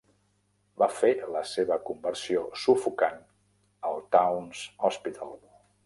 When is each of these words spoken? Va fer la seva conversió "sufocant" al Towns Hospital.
Va 0.83 0.87
fer 0.99 1.11
la 1.35 1.43
seva 1.51 1.77
conversió 1.91 2.43
"sufocant" 2.65 3.23
al 3.91 4.05
Towns 4.17 4.69
Hospital. 4.93 5.41